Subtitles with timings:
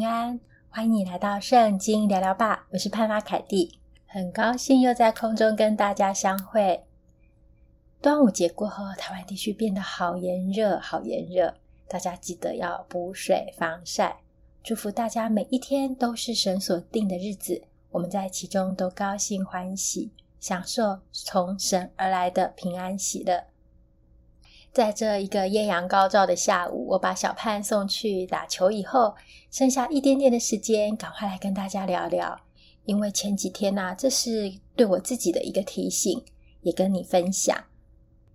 [0.00, 0.40] 平安
[0.70, 6.86] 欢迎你来到圣经聊聊吧，我是潘妈凯蒂，很高兴又在空中跟大家相会。
[8.00, 11.52] 端午节过后，台湾地区变得好炎热，好炎热，
[11.86, 14.20] 大家记得要补水、防晒。
[14.62, 23.49] 祝福大家每一天都是神所定的日子，我们在其中都高兴欢喜，享受从神而来的平安喜乐。
[24.72, 29.14] 在这一个艳阳高照的下午，我把小盼送去打球以后，
[29.50, 32.40] 剩下一点点的时间，赶快来跟大家聊聊。
[32.84, 36.22] 因为前几天呢、啊，这是对我自己的一个提醒，
[36.62, 37.56] 也跟你分享。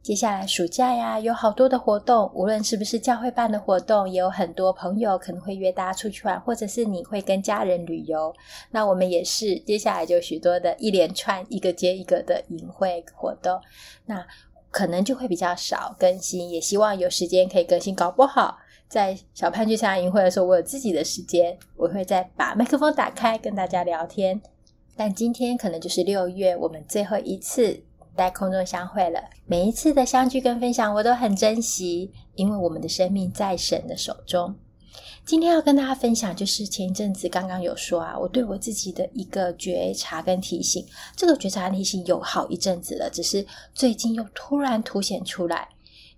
[0.01, 8.31] 接下来暑假呀，有好多的活动，无论是不是教会办的活动，也有很多朋友可能会约大家出去玩，或者是你会跟家人旅游。
[8.69, 13.59] 那我们也是，接下来就许多的一连串，一个接一个的营会活动。
[14.05, 14.23] 那
[14.75, 17.95] 可能就会比较少更新，也希望有时间可以更新。
[17.95, 18.57] 搞不好
[18.89, 24.41] 在小潘去参加营会的时候，我有自己的时间，我会再把麦克风打开跟大家聊天。
[24.97, 27.81] 但今天可能就是六月，我们最后一次
[28.17, 29.21] 在空中相会了。
[29.45, 34.53] 每一次的相聚跟分享，我都很珍惜，因为我们的生命在神的手中。
[35.25, 40.85] 今天要跟大家分享，就是前一阵子刚刚有说啊，我对我自己的一个觉察跟提醒。
[41.15, 45.67] 这个觉察跟提醒有好一阵子了，只是最近又突然凸显出来。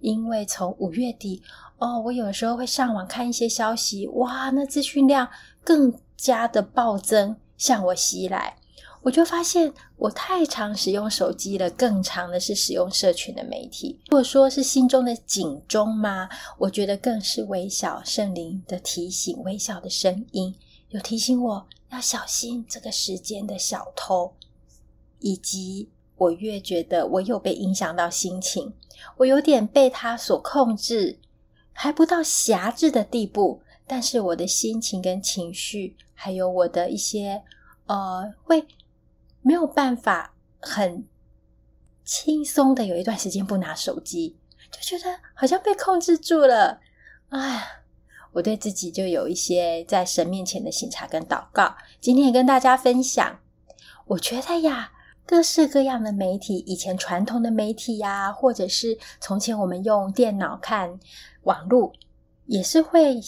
[0.01, 1.41] 因为从五月底
[1.77, 5.29] 哦，我有时候会上网看一些消息，哇，那资讯量
[5.63, 8.56] 更加的暴增，向我袭来。
[9.07, 13.97] 我就发现我太常使用手机了，更常的是使用社群的媒体。
[14.09, 16.27] 如果说是心中的警钟吗？
[16.57, 20.53] 我觉得更是微小圣灵的提醒，微小的声音
[20.89, 24.33] 有提醒我要小心这个时间的小偷，
[25.19, 25.87] 以及
[26.17, 28.73] 我越觉得我有被影响到心情，
[29.15, 31.17] 我有点被他所控制，
[31.71, 37.41] 还不到辖制的地步，但是我的心情跟情绪，还有我的一些
[37.85, 38.67] 呃会。
[39.47, 41.07] 没有办法很
[42.03, 44.35] 轻松的有一段时间不拿手机，
[44.69, 46.81] 就觉得好像被控制住了。
[47.29, 47.65] 哎，
[48.33, 51.77] 我对自己就有一些在神面前的省察跟祷告。
[52.01, 53.39] 今天也跟大家分享，
[54.07, 54.91] 我觉得呀，
[55.25, 60.99] 各式各样的媒体，以前传统的媒体呀，或者是从前我们用电脑看
[61.43, 61.93] 网络，
[62.47, 63.21] 也是会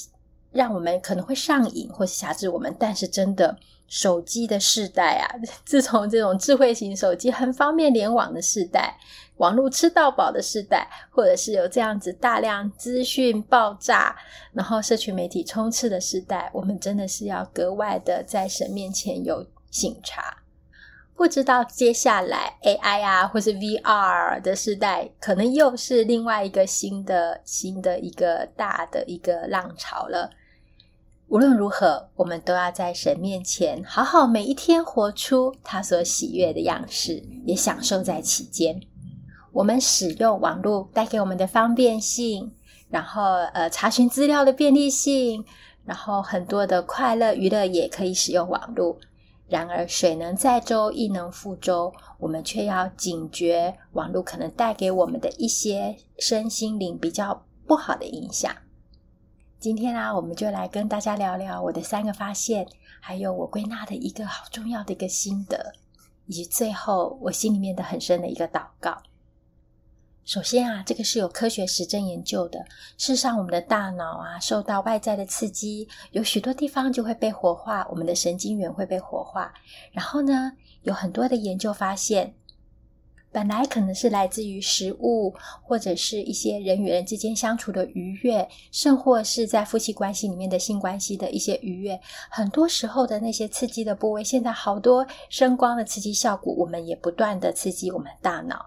[0.52, 3.58] 让我们可能会上瘾或是辖制我们，但是真的。
[3.92, 5.26] 手机的世代啊，
[5.66, 8.96] 自从这种智慧型手机很方便联网的世代，
[9.38, 14.16] 网络吃到饱的世代，或者是有这样子大量资讯爆炸，
[14.54, 20.38] 然后社群媒体充斥的时代，我们真的是要格外的在神面前有警察。
[21.16, 30.30] 不知道接下来 AI 啊，或是 VR 的时代，可能又是另外一个新的新的一个大的一个浪潮了。
[31.30, 38.82] 无论如何，我们都要在神面前好好每一天活出他所喜悦的样式，也享受在其间。
[39.52, 42.52] 我们使用网络带给我们的方便性，
[42.90, 43.22] 然后
[43.54, 45.46] 呃查询资料的便利性，
[45.86, 48.98] 然后很多的快乐娱乐也可以使用网络。
[49.48, 58.52] 然而水能载舟，亦能覆舟，我们却要警觉网络可能带给我们的一些身心灵比较不好的影响。
[59.60, 62.66] 今天啊，我们就来跟大家聊聊我的三个发现，
[63.02, 65.74] 还有我归纳的一个好重要的一个心得，
[66.28, 69.04] 以及最后我心里面的很深的一个祷告。
[70.24, 72.60] 首先啊，这个是有科学实证研究的。
[72.98, 79.54] 事实上，我们的大脑啊，受到外在的刺激，有许多地方就会被活化，我们的神经元会被活化。
[79.92, 80.54] 然后呢，
[80.84, 82.34] 有很多的研究发现。
[83.32, 92.00] 本来可能是来自于食物，或者是一些人与人之间相处的愉悦，甚或是在夫妻关系里面的性关系的一些愉悦。
[92.32, 98.66] 很多时候的那些刺激的部位，现在好多声光的刺激效果，我们也不断的刺激我们大脑。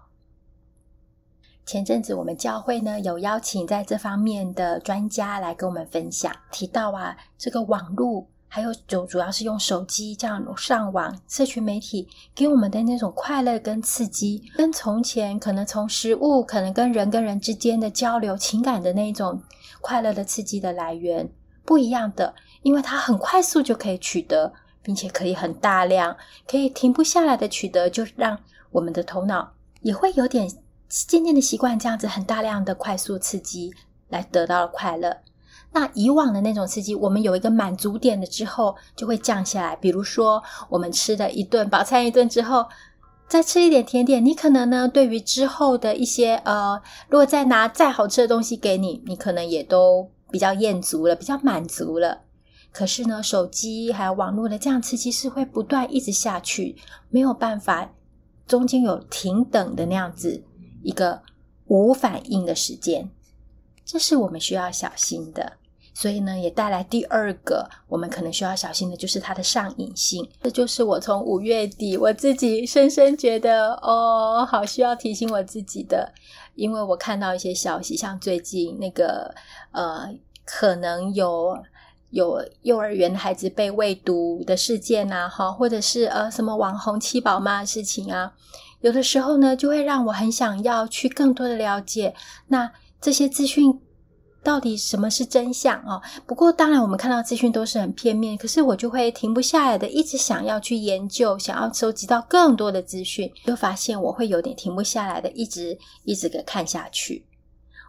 [1.65, 8.27] 前阵子我们教会呢，有邀请在这方面的专家来跟我们分享，提到啊，这个网络。
[8.55, 19.41] 还有就主要是用手机这样上网，社群媒体给我们的那种快乐跟刺激，跟从前可能从食物，可能跟人跟人之间的交流、情感的那种
[19.81, 21.27] 快乐的刺激的来源
[21.65, 24.53] 不一样的，因为它很快速就可以取得，
[24.83, 26.15] 并且可以很大量，
[26.47, 28.37] 可以停不下来的取得，就让
[28.69, 29.51] 我们的头脑
[29.81, 30.47] 也会有点
[30.87, 33.73] 渐渐的习惯这样子很大量的快速刺激
[34.09, 35.17] 来得到了快乐。
[35.73, 39.75] 那以往的那种刺激，我们有一个满足点了之后，就会降下来。
[39.75, 42.65] 比如说，我们吃了一顿饱餐一顿之后，
[43.27, 46.79] 再吃一点甜点，你可能呢，对于之后的一些呃，
[47.09, 52.21] 如果再拿再好吃的东西给你，你可能也都比较厌足了，比较满足了。
[52.71, 56.75] 可是呢，手机还有网络的这样刺激是会不断一直下去，
[57.09, 57.91] 没有办法
[58.45, 60.43] 中间有停等的那样子
[60.83, 61.21] 一个
[61.65, 63.09] 无反应的时间，
[63.83, 65.53] 这是我们需要小心的。
[65.93, 70.27] 所以呢，也带来第二个我们可能需要小心的，就是它的上瘾性。
[70.41, 76.11] 这就是我从五月底我自己深深觉得，哦，好需要提醒我自己的，
[76.55, 79.33] 因为我看到一些消息，像最近那个
[79.71, 80.09] 呃，
[80.43, 81.55] 可能有
[82.09, 88.33] 有幼儿园的孩子被喂毒的事件呐，哈，或者是呃什么网红七宝妈的事情啊，
[88.81, 92.15] 有的时候呢，就会让我很想要去更多的了解，
[92.47, 93.79] 那这些资讯。
[94.43, 96.01] 到底什么是真相啊？
[96.27, 107.25] 不过当然，我们看到资讯都是很片面，可是我就会停不下来的，一直想要去研究，想要收集到更多的资讯，就发现我会有点停不下来的，一直一直给看下去。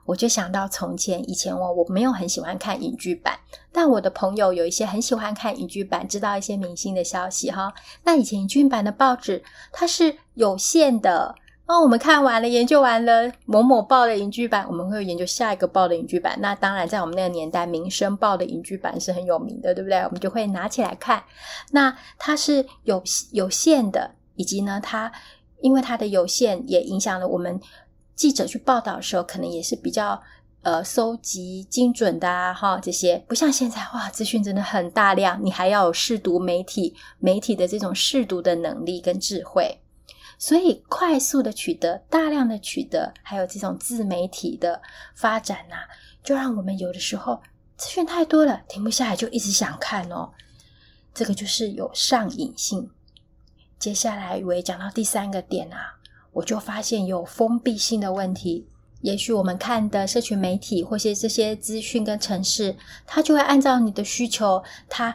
[0.06, 3.38] 我就想到从前，以前我我没有很喜欢看影剧版，
[3.72, 7.72] 但我的朋友有一些很喜欢看影剧版，知道一些明星的消息哈。
[8.04, 9.42] 那以前影剧版的报纸
[9.72, 11.34] 它是有限的。
[11.66, 16.38] 哦，我们看完了，研究完了某某报的影剧版，我们会研究下一个报的影剧版。
[16.40, 19.98] 那当然，在我们那个年代，民生报的影剧版是很有名的，对不对？
[20.00, 21.24] 我们就会拿起来看。
[21.70, 23.02] 那它是有
[23.32, 25.10] 有限的，以及呢，它
[25.62, 27.58] 因为它的有限，也影响了我们
[28.14, 30.22] 记者去报道的时候，可能也是比较
[30.60, 39.80] 呃搜集精准的啊，哈，这些不像现在哇，资讯真的很大量，你还要有试读媒体媒体的这种试读的能力跟智慧。
[40.38, 44.80] 所以，快速的取得、大量的取得，还有这种自媒体的
[45.14, 45.76] 发展呐、
[46.22, 47.40] 就让我们有的时候
[47.76, 50.30] 资讯太多了，停不下来，就一直想看哦。
[51.12, 52.90] 这个就是有上瘾性。
[53.78, 55.94] 接下来我也讲到第三个点啊，
[56.32, 58.68] 我就发现有封闭性的问题。
[59.02, 62.74] 也许我们看的社群媒体或是这些资讯跟程式，
[63.06, 65.14] 它就会按照你的需求，它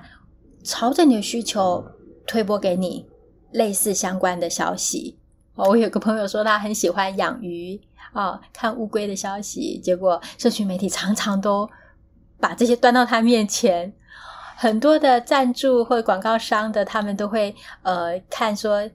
[0.63, 1.83] 朝着你的需求
[2.27, 3.06] 推播给你
[3.51, 5.17] 类似相关的消息。
[5.55, 7.79] 我有个朋友说他很喜欢养鱼
[8.13, 11.69] 啊，看乌龟的消息，结果社群媒体常常都
[12.39, 13.93] 把这些端到他面前。
[14.55, 18.89] 很多的赞助或广告商的，他们都会呃看说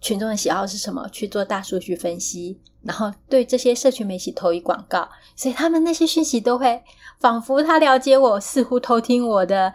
[0.00, 6.82] 群众的喜好是什么，去做大数据分析，然后对这些社群媒体投以广告，所以他们那些讯息都会
[7.20, 9.72] 仿佛他了解我，似乎偷听我的。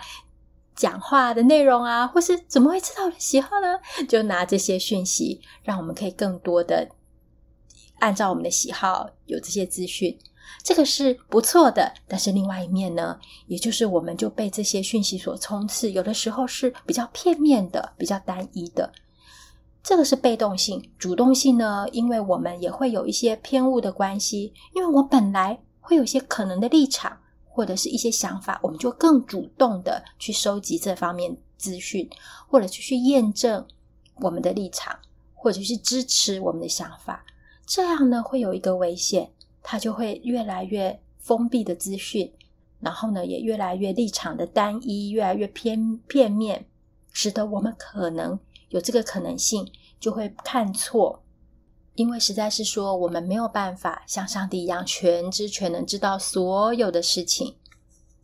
[0.80, 4.06] 讲话的内容啊，或是怎么会知道我的喜好呢？
[4.08, 6.88] 就拿这些讯息，让我们可以更多的
[8.00, 10.18] 按照我们的喜好有这些资讯，
[10.64, 11.94] 这个是不错的。
[12.08, 18.90] 但是另外一面呢，也就是我们就被这些讯息所充斥，有的时候是比较片面的、比较单一的。
[19.84, 27.18] 这个是被动性，主动性呢，因为我们也会有一些偏误的关系，因为我本来会有一些可能的立场。
[27.60, 32.10] 或者是一些想法，我们就更主动的去收集这方面资讯，
[32.48, 33.68] 或者去去验证
[34.16, 34.98] 我们的立场，
[35.36, 37.26] 或者是支持我们的想法。
[37.66, 39.30] 这样呢，会有一个危险，
[39.62, 42.32] 它就会越来越封闭的资讯，
[42.80, 46.66] 然后呢，也越来越立场的单一，越来越偏片面，
[47.12, 49.70] 使得我们可能有这个可能性，
[50.00, 51.22] 就会看错。
[51.96, 57.56] 因为实在是说，我们没有办法像上帝一样全知全能，知道所有的事情。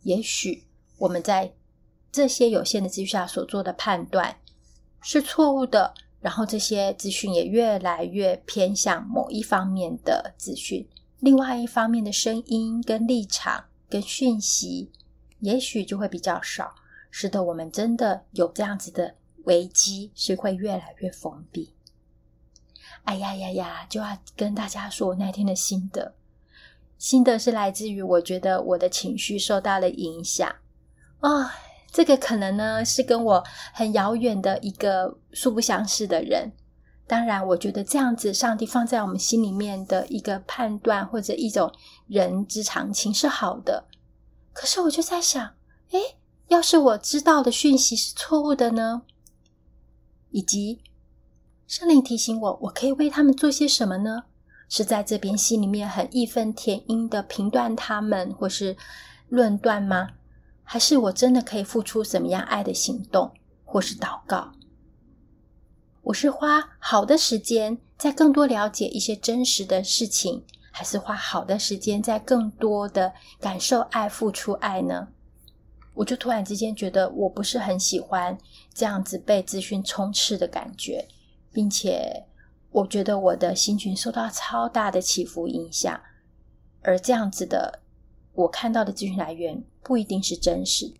[0.02, 0.64] 也许
[0.98, 1.52] 我们在
[2.10, 4.38] 这些有限的资讯下所做的判断
[5.02, 10.88] 是错误的，然后这些资讯也越来越偏向某一方面的资讯，
[11.20, 14.90] 另外一方面的声音跟立场跟讯息，
[15.40, 16.74] 也许就会比较少，
[17.10, 21.75] 使得我们真的有这样子的危机，是会越来越封闭。
[23.06, 23.86] 哎呀呀呀！
[23.88, 26.12] 就要跟大家说我那天的心得，
[26.98, 30.52] 心得是来自于我觉得我的情绪受到了影响、
[31.20, 31.48] 哦。
[31.92, 36.52] 这个可能呢是跟我很遥远的一个素不相识的人。
[37.06, 41.72] 当然，我觉得这样子，上帝放在我们心里面的一个判断或者一种
[42.08, 43.86] 人之常情是好的。
[44.52, 45.54] 可是我就在想，
[45.92, 46.16] 诶，
[46.48, 49.02] 要是我知道的讯息是错误的呢？
[50.32, 50.80] 以及。
[51.66, 54.24] 圣灵提醒我，我可以为他们做些什么呢？
[54.68, 58.76] 是在这边心里面很义愤填膺的评断他们，或是
[59.28, 60.10] 论断吗？
[60.62, 63.32] 还是我真的可以付出什么样爱的行动，
[63.64, 64.52] 或是祷告？
[66.02, 75.08] 我是花好的时间在更多了解一些真实的事情，还是花好的时间在更多的感受爱、付出爱呢？
[75.94, 78.38] 我就突然之间觉得，我不是很喜欢
[78.72, 81.08] 这样子被资讯充斥的感觉。
[81.56, 82.26] 并且，
[82.70, 85.98] 我觉得我的心情受到超大的起伏影响，
[86.82, 87.80] 而这样子的，
[88.34, 90.92] 我看到的资讯来源不一定是真实，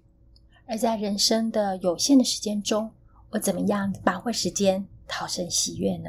[0.64, 2.90] 而在人生的有限的时间中，
[3.32, 6.08] 我怎么样把握时间，讨生喜悦呢？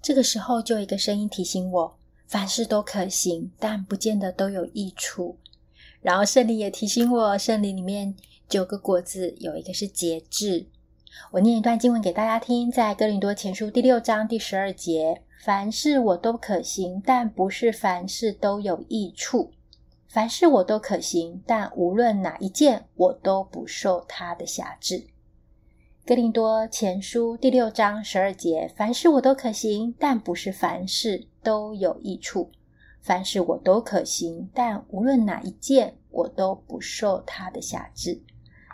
[0.00, 5.36] 这个时候，就有一个声音提醒我：凡事都可行，但不见得都有益处。
[6.00, 8.16] 然后圣灵也提醒我，圣灵里面
[8.48, 10.64] 九个果子有一个是节制。
[11.32, 19.52] 我念一段经文给大家听，在哥林多前书第六章第十二节：凡事我都可行，但不是凡事都有益处；
[20.08, 25.06] 凡事我都可行，但无论哪一件，我都不受它的辖制。
[26.04, 32.50] 哥林多前书第六章十二节：凡事我都可行，但不是凡事都有益处。
[33.00, 38.20] 凡事我都可行，但无论哪一件，我都不受它的辖制。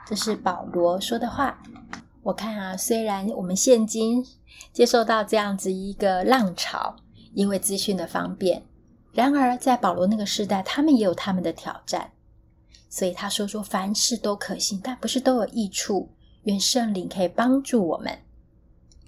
[0.06, 1.62] 这是保罗说的话。
[2.26, 4.26] 我看啊，虽然我们现今
[4.72, 6.96] 接受到这样子一个浪潮，
[7.34, 8.64] 因为资讯的方便，
[9.12, 12.10] 然而在保罗那个时代，他们也有他们的挑战。
[12.88, 16.10] 所以他说说凡事都可行，但不是都有益处。
[16.42, 18.18] 愿圣灵可以帮助我们。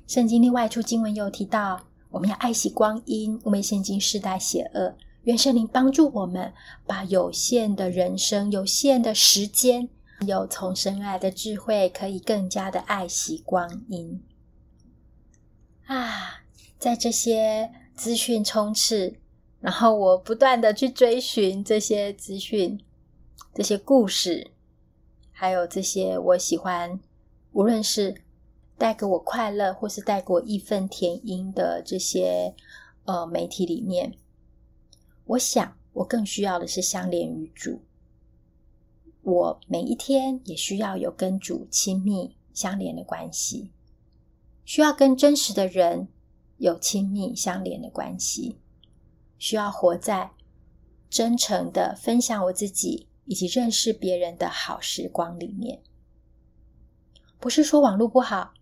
[0.07, 4.95] 圣经另外一处经文又提到，我们要爱惜光阴，因为现今世代邪恶。
[5.25, 6.53] 愿圣灵帮助我们，
[6.87, 9.89] 把有限的人生、有限的时间，
[10.27, 14.21] 有从神来的智慧，可以更加的爱惜光阴。
[15.87, 16.43] 啊，
[16.79, 19.19] 在这些资讯充斥，
[19.61, 22.79] 然后我不断的去追寻这些资讯、
[23.55, 24.51] 这些故事，
[25.31, 27.01] 还有这些我喜欢，
[27.53, 28.23] 无论是
[28.77, 32.55] 带给我快乐，或是带给我义愤填膺的这些
[33.05, 34.15] 呃媒体里面。
[35.25, 37.83] 我想，我更需要的是相连于主。
[39.29, 43.71] 我每一天也需要有跟主亲密相连的关系，
[44.65, 46.09] 需要跟真实的人
[46.57, 48.59] 有亲密相连的关系，
[49.37, 50.31] 需要活在
[51.11, 55.83] 真诚的分享我自己以及认识别人的好时光里面。
[57.39, 58.55] 不是说网络不好，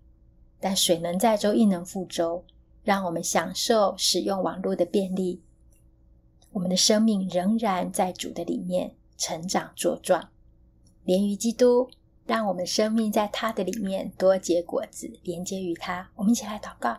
[0.59, 2.45] 但水能载舟，亦能覆舟，
[2.83, 5.43] 让我们享受使用网络的便利。
[6.51, 10.29] 我们的生命仍然在主的里面成长茁壮，
[11.07, 11.89] 连于基督，
[12.27, 16.11] 让我们生命在他的里面多结果子，连接于他。
[16.17, 16.99] 我们一起来祷告，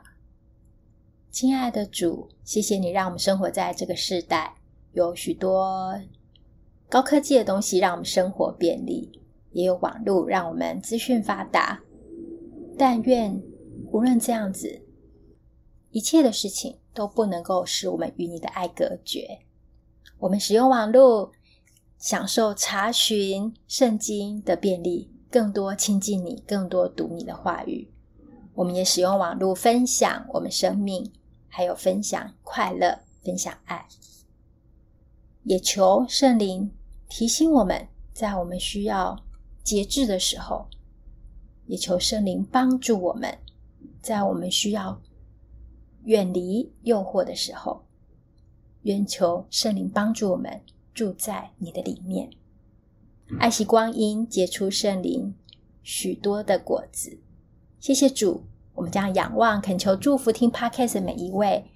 [1.29, 4.55] 亲爱的主，谢谢你让我们生活在这个世代，
[4.93, 6.01] 有许多
[6.87, 9.11] 高科技的东西让我们生活便利，
[9.51, 11.81] 也有网络让我们资讯发达。
[12.77, 13.43] 但愿
[13.91, 14.83] 无论这样子，
[15.91, 19.39] 一切的事情都不能够使我们与你的爱隔绝。
[20.17, 21.31] 我们使用网络，
[21.98, 27.92] 享受查询圣经的便利，更多亲近你，更多读你的话语。
[28.54, 31.12] 我们也使用网络分享我们生命，
[31.48, 33.88] 还有分享快乐，分享爱。
[35.44, 36.72] 也求圣灵
[37.08, 39.24] 提醒我们，在我们需要
[39.63, 40.68] 节制的时候，
[41.66, 43.38] 也求圣灵帮助我们，
[44.01, 45.01] 在我们需要
[46.04, 47.84] 远离诱惑的时候。
[48.84, 50.62] 愿求圣灵帮助我们
[50.98, 52.32] 住在你的里面，
[53.39, 55.36] 爱惜光阴，结出圣灵
[55.84, 57.20] 许多的果子。
[57.80, 58.42] 谢谢主，
[58.74, 61.70] 我们将仰望、恳求、祝福听 Podcast 的每一位，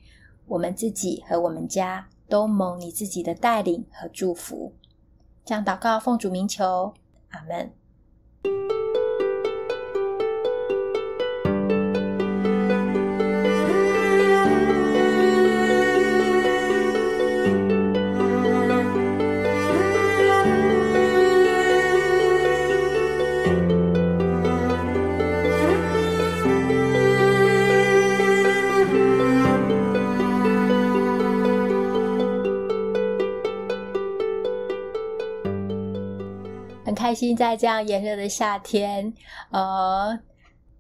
[0.48, 4.74] 我们自己和我们家都蒙你自己的带领和祝福。
[5.46, 6.96] 这样祷告，奉主名求，
[7.30, 8.81] 阿门。
[37.36, 39.14] 在这样炎热的夏天，
[39.52, 40.20] 呃，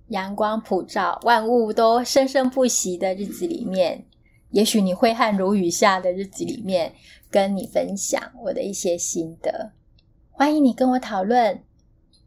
[0.07, 4.05] 阳光普照，万物都生生不息的日子里面，
[4.49, 6.93] 也许你挥汗如雨下的日子里面，
[7.29, 9.71] 跟你分享我的一些心得。
[10.31, 11.63] 欢迎你跟我讨论，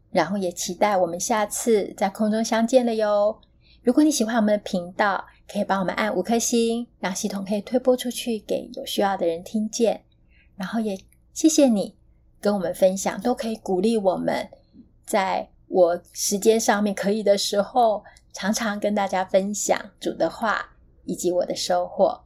[0.09, 3.39] 然后也期待我们下次在空中相见了哟。
[3.83, 10.01] 如果你喜欢我们的频道，可以帮我们按五颗星，让系统可以推播出去给有需要的人听见。
[10.55, 10.97] 然后也
[11.33, 11.95] 谢谢你。
[12.45, 14.47] 跟我们分享，都可以鼓励我们，
[15.03, 20.63] 在我时间上面可以的时候，常常跟大家分享主的话
[21.05, 22.21] 以及我的收获。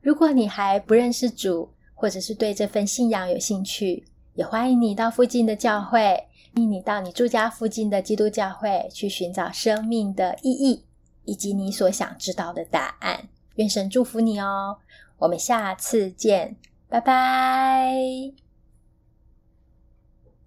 [0.00, 5.98] 如果你还不认识主，或者是对这份信仰有兴趣，也欢迎你到附近的教会，
[6.54, 10.86] 欢迎你到你住家附近的基督教会去寻找生命的意义，
[11.26, 13.28] 以及你所想知道的答案。
[13.56, 14.78] 愿神祝福你哦！
[15.18, 16.56] 我们下次见，
[16.88, 18.47] 拜拜。